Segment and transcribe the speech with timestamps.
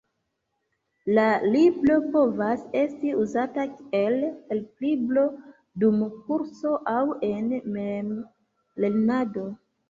[1.17, 1.25] La
[1.55, 4.15] libro povas esti uzata kiel
[4.47, 5.27] helplibro
[5.85, 9.47] dum kurso, aŭ en memlernado.